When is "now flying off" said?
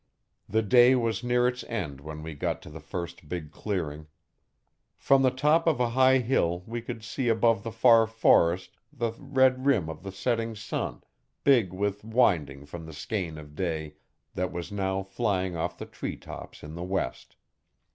14.71-15.77